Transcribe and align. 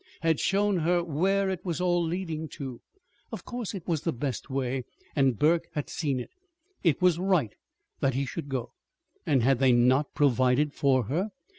had 0.21 0.39
shown 0.39 0.77
her 0.77 1.03
where 1.03 1.47
it 1.47 1.63
was 1.63 1.79
all 1.79 2.03
leading 2.03 2.47
to! 2.49 2.81
Of 3.31 3.45
course 3.45 3.75
it 3.75 3.87
was 3.87 4.01
the 4.01 4.11
best 4.11 4.49
way, 4.49 4.83
and 5.15 5.37
Burke 5.37 5.67
had 5.73 5.91
seen 5.91 6.19
it. 6.19 6.31
It 6.81 7.03
was 7.03 7.19
right 7.19 7.53
that 7.99 8.15
he 8.15 8.25
should 8.25 8.49
go. 8.49 8.73
And 9.27 9.43
had 9.43 9.59
they 9.59 9.73
not 9.73 10.15
provided 10.15 10.73
for 10.73 11.03
her? 11.03 11.29